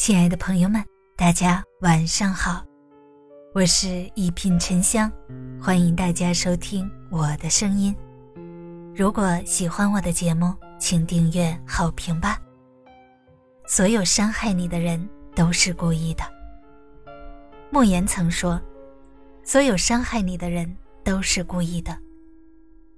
[0.00, 0.82] 亲爱的朋友们，
[1.14, 2.64] 大家晚上好，
[3.54, 5.12] 我是一品沉香，
[5.60, 7.94] 欢迎大家收听我的声音。
[8.96, 12.38] 如果喜欢我的节目，请订阅、好评吧。
[13.66, 16.24] 所有伤害你的人都是故意的。
[17.68, 18.58] 莫言曾说
[19.44, 21.94] ：“所有伤害你的人都是故意的。”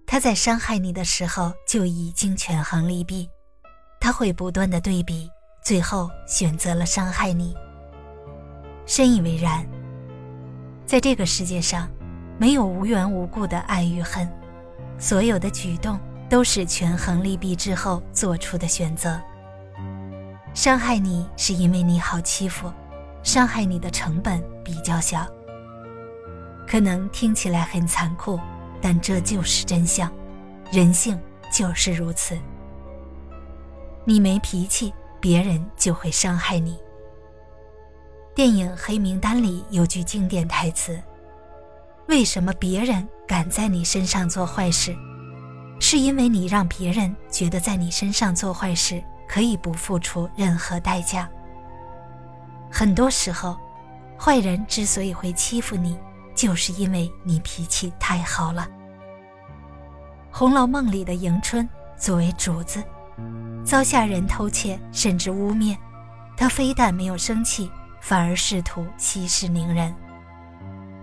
[0.06, 3.28] 他在伤害你的时候就已经权衡利弊，
[4.00, 5.28] 他会不断的对比。
[5.62, 7.56] 最后选择了伤害你，
[8.84, 9.64] 深以为然。
[10.84, 11.88] 在这个世界上，
[12.36, 14.28] 没有无缘无故的爱与恨，
[14.98, 15.98] 所有的举动
[16.28, 19.20] 都是权衡利弊之后做出的选择。
[20.52, 22.70] 伤害你是因为你好欺负，
[23.22, 25.24] 伤害你的成本比较小。
[26.66, 28.38] 可能听起来很残酷，
[28.80, 30.12] 但这就是真相，
[30.72, 31.18] 人性
[31.52, 32.36] 就是如此。
[34.04, 34.92] 你没脾气。
[35.22, 36.76] 别人就会伤害你。
[38.34, 41.00] 电影《黑名单》里有句经典台词
[42.08, 44.92] ：“为什么别人敢在你身上做坏事？
[45.78, 51.30] 是因为你让别人觉得在你身上做坏事可以不付出任何代价。
[52.68, 53.56] 很多时候，
[54.18, 55.96] 坏人之所以会欺负你，
[56.34, 58.68] 就是因为你脾气太好了。”
[60.36, 62.82] 《红楼梦》里的迎春作为主子。
[63.72, 65.74] 遭下人偷窃，甚至污蔑，
[66.36, 67.70] 他非但没有生气，
[68.02, 69.94] 反而试图息事宁人。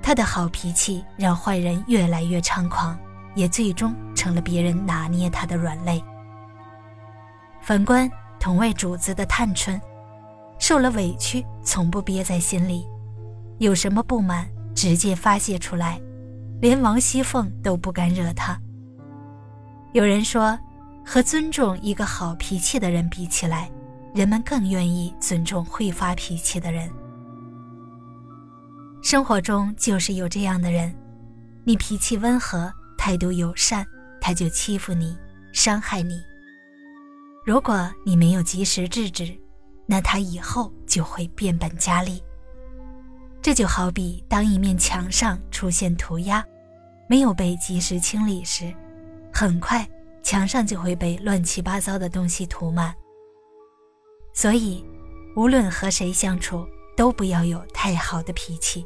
[0.03, 2.95] 他的好脾气让坏人越来越猖狂，
[3.33, 5.99] 也最终成了别人拿捏他的软肋。
[7.59, 8.07] 反观
[8.39, 9.81] 同为主子的探春，
[10.59, 12.85] 受了委屈从不憋在心里，
[13.57, 15.99] 有什么不满直接发泄出来，
[16.61, 18.61] 连王熙凤都不敢惹他。
[19.91, 20.55] 有人说。
[21.11, 23.67] 和尊重一个好脾气的人比起来，
[24.13, 26.87] 人们更愿意尊重会发脾气的人。
[29.01, 30.95] 生活中就是有这样的人，
[31.63, 33.83] 你脾气温和，态度友善，
[34.21, 35.17] 他就欺负你，
[35.51, 36.21] 伤害你。
[37.43, 39.35] 如果你没有及时制止，
[39.87, 42.23] 那他以后就会变本加厉。
[43.41, 46.45] 这就好比当一面墙上出现涂鸦，
[47.07, 48.71] 没有被及时清理时，
[49.33, 49.89] 很快。
[50.29, 52.93] 墙上就会被乱七八糟的东西涂满。
[54.31, 54.85] 所以，
[55.35, 58.85] 无论和谁相处，都不要有太好的脾气。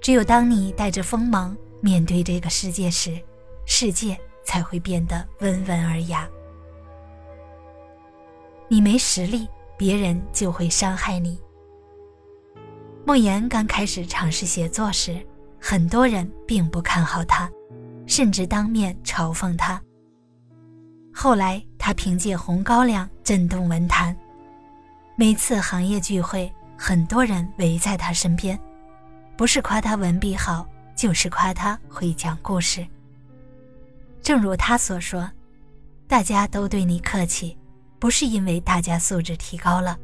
[0.00, 3.20] 只有当你带着锋芒面对这个世界时，
[3.66, 6.26] 世界才会变得温文尔雅。
[8.66, 9.46] 你没实力，
[9.76, 11.38] 别人就会伤害你。
[13.04, 15.20] 莫言刚开始尝试写作时，
[15.60, 17.50] 很多人并不看好他，
[18.06, 19.78] 甚至当面嘲讽他。
[21.20, 24.16] 后来，他凭借《红高粱》震动文坛。
[25.16, 28.56] 每次行业聚会，很多人围在他身边，
[29.36, 30.64] 不是夸他文笔好，
[30.94, 32.86] 就是夸他会讲故事。
[34.22, 35.28] 正如他所说
[36.06, 37.58] ：“大家都对你客气，
[37.98, 39.98] 不是因为大家素质提高了，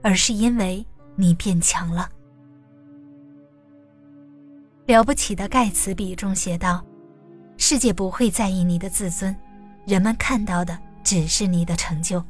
[0.00, 0.86] 而是因为
[1.16, 2.08] 你变强了。”
[4.86, 6.86] 了不起的盖茨比中写道
[7.58, 9.36] ：“世界不会在意你的自尊。”
[9.84, 12.22] 人们看到的只是你的成就。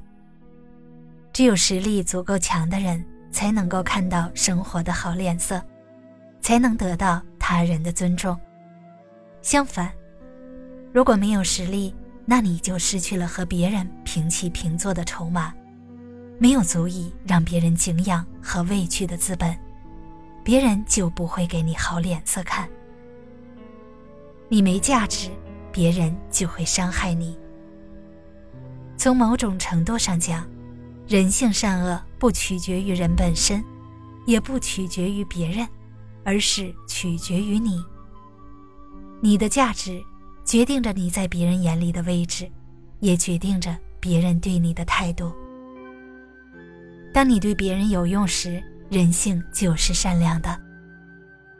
[1.32, 5.62] 只有实力足够强的人，才能够看到生活的好脸色，
[6.40, 8.38] 才能得到他人的尊重。
[9.40, 9.90] 相反，
[10.92, 15.52] 如果没有实力，那你就失去了和别人平起平坐的筹码，
[16.38, 19.56] 没有足以让别人敬仰和畏惧的资本，
[20.44, 22.68] 别人就不会给你好脸色看。
[24.48, 25.30] 你没价值，
[25.72, 27.36] 别人就会伤害你。
[28.96, 30.46] 从某种程度上讲，
[31.08, 33.64] 人性善恶不取决于人本身，
[34.26, 35.66] 也不取决于别人，
[36.24, 37.82] 而是取决于你。
[39.20, 40.00] 你的价值
[40.44, 42.48] 决定着你在别人眼里的位置，
[43.00, 45.32] 也决定着别人对你的态度。
[47.12, 50.50] 当你对别人有用时，人性就是善良的；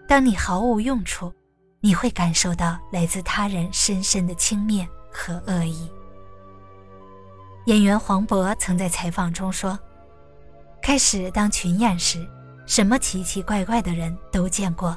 [0.07, 1.33] 当你毫无用处，
[1.85, 5.91] 你会感受到来自他人深深的轻蔑和恶意。
[7.67, 9.77] 演员黄渤曾在采访中说
[10.81, 12.25] ：“开始当群演时，
[12.67, 14.97] 什么奇奇怪怪的人都见过，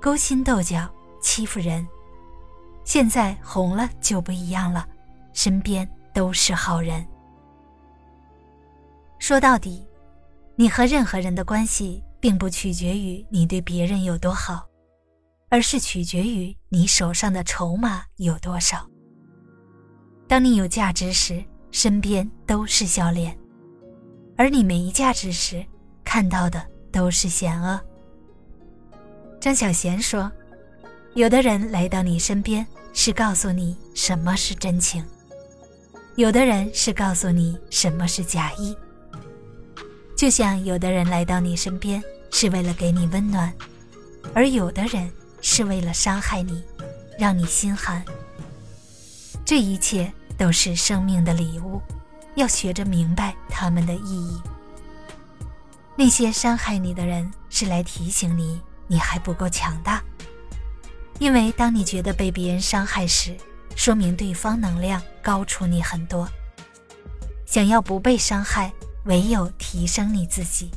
[0.00, 0.88] 勾心斗角、
[1.20, 1.86] 欺负人。
[2.84, 4.88] 现在红了就不一样了，
[5.32, 7.04] 身边都是好人。
[9.18, 9.84] 说到底，
[10.54, 14.64] 你和任何人的关系，并不取决于你对别人有多好，
[15.50, 18.88] 而是取决于你手上的筹码有多少。
[20.26, 23.38] 当你有价值时。”身边都是笑脸，
[24.36, 25.64] 而你没价值时，
[26.02, 26.60] 看到的
[26.90, 27.80] 都是险恶。
[29.40, 30.28] 张小娴说
[31.14, 35.00] ：“有的人来到你身边，是告诉你什么是真情；
[36.16, 38.76] 有的人是告诉你什么是假意。
[40.16, 43.54] 就像有的人来到你身边是为了给你温暖，
[44.34, 45.08] 而有的人
[45.40, 46.64] 是为了伤害你，
[47.18, 48.04] 让你心寒。
[49.44, 51.80] 这一切都是生命的礼物，
[52.34, 54.40] 要学着明白他们的意义。
[55.96, 58.60] 那些伤害你的人是来提醒你。”
[58.92, 60.02] 你还不够强大，
[61.20, 63.36] 因为当你觉得被别人伤害时，
[63.76, 66.28] 说明对方能量高出你很多。
[67.46, 68.72] 想要不被伤害，
[69.04, 70.72] 唯有提升你自己。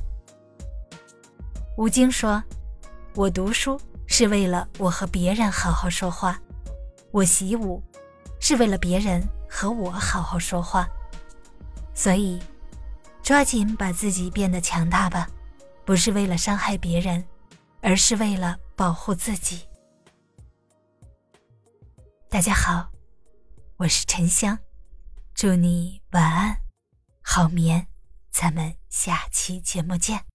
[1.75, 2.43] 吴京说
[3.17, 3.81] ：“我读书
[4.15, 6.39] 是为了我和别人好好说话，
[7.09, 7.81] 我习武
[8.39, 10.87] 是为了别人和我好好说话。
[11.95, 12.39] 所以，
[13.23, 15.27] 抓紧把自己变得强大吧，
[15.83, 17.25] 不是为了伤害别人。”
[17.81, 19.67] 而是为了保护自己。
[22.29, 22.91] 大家好，
[23.77, 24.59] 我是沉香，
[25.33, 26.55] 祝你晚安，
[27.23, 27.87] 好眠，
[28.31, 30.32] 咱们下期节目见。